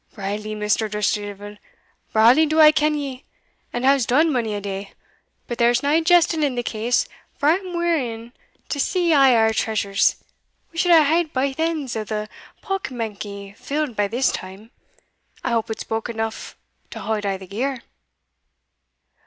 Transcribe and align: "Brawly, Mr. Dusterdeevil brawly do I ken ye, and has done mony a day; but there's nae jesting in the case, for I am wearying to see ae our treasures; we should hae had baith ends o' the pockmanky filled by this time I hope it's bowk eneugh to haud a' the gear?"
"Brawly, 0.15 0.55
Mr. 0.55 0.89
Dusterdeevil 0.89 1.59
brawly 2.11 2.47
do 2.47 2.59
I 2.59 2.71
ken 2.71 2.95
ye, 2.95 3.23
and 3.71 3.85
has 3.85 4.07
done 4.07 4.31
mony 4.33 4.55
a 4.55 4.59
day; 4.59 4.93
but 5.45 5.59
there's 5.59 5.83
nae 5.83 6.01
jesting 6.01 6.41
in 6.41 6.55
the 6.55 6.63
case, 6.63 7.07
for 7.37 7.49
I 7.49 7.57
am 7.57 7.75
wearying 7.75 8.33
to 8.69 8.79
see 8.79 9.11
ae 9.13 9.35
our 9.35 9.53
treasures; 9.53 10.15
we 10.71 10.79
should 10.79 10.89
hae 10.89 11.03
had 11.03 11.33
baith 11.33 11.59
ends 11.59 11.95
o' 11.95 12.03
the 12.03 12.29
pockmanky 12.63 13.55
filled 13.55 13.95
by 13.95 14.07
this 14.07 14.31
time 14.31 14.71
I 15.43 15.51
hope 15.51 15.69
it's 15.69 15.83
bowk 15.83 16.09
eneugh 16.09 16.55
to 16.89 16.99
haud 17.01 17.23
a' 17.23 17.37
the 17.37 17.45
gear?" 17.45 17.83